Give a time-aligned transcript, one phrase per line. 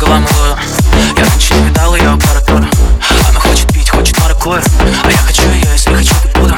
[0.00, 0.56] дергала малую
[1.16, 2.64] Я раньше не видал ее аппаратуру.
[3.28, 4.62] Она хочет пить, хочет маракую
[5.04, 6.56] А я хочу ее, если хочу, то буду.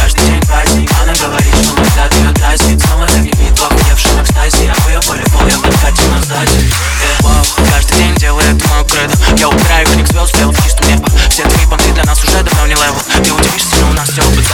[0.00, 4.66] Каждый день праздник, она говорит, что мой взгляд ее тратит Снова загремит в охуевшем экстазе
[4.66, 7.22] Я бы ее полюбил, я подкатил на сдаче yeah.
[7.22, 7.70] Wow.
[7.70, 9.14] Каждый день делает мою кредо.
[9.36, 11.08] Я убираю книг звезд, сделал в чистом небо.
[11.30, 12.96] Все твои понты для нас уже давно не левел.
[13.22, 14.46] Ты удивишься, но у нас все них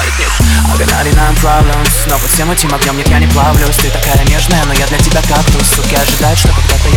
[0.73, 3.77] Обгнали нам problems Но под всем этим огнем нет, я не плавлюсь.
[3.77, 5.69] Ты такая нежная, но я для тебя кактус.
[5.77, 6.89] Суки ожидают, что когда-то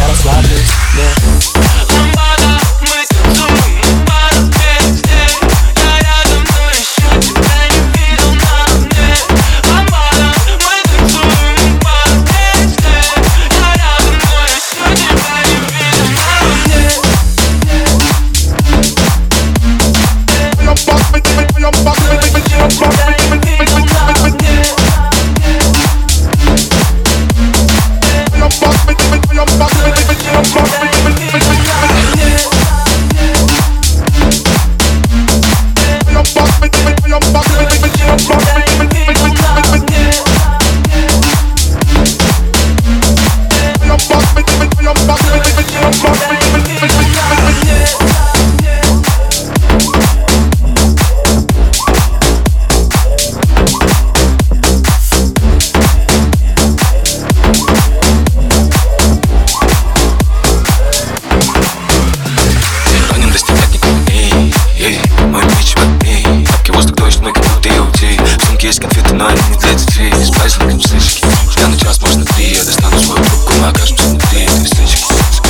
[69.15, 73.23] но не для детей С праздником сычки Стану час, может на три Я достану свою
[73.23, 75.05] трубку, мы окажемся внутри этой сычки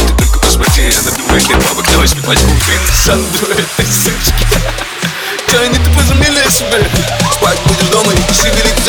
[0.08, 4.46] Ты только посмотри, на думает, нет бабок Давай снимать клубы на санду этой сычки
[5.52, 6.80] Да они тупо замели себя
[7.34, 8.82] Спать будешь дома и сигареты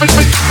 [0.00, 0.47] Wait, wait.